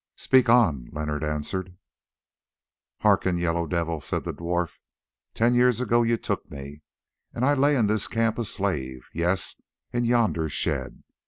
"Speak 0.15 0.49
on," 0.49 0.87
Leonard 0.91 1.23
answered. 1.23 1.77
"Hearken, 3.01 3.37
Yellow 3.37 3.67
Devil," 3.67 4.01
said 4.01 4.23
the 4.23 4.33
dwarf. 4.33 4.79
"Ten 5.35 5.53
years 5.53 5.79
ago 5.79 6.01
you 6.01 6.17
took 6.17 6.49
me, 6.49 6.81
and 7.35 7.45
I 7.45 7.53
lay 7.53 7.75
in 7.75 7.85
this 7.85 8.07
camp 8.07 8.39
a 8.39 8.45
slave; 8.45 9.05
yes, 9.13 9.61
in 9.93 10.03
yonder 10.05 10.49
shed. 10.49 11.03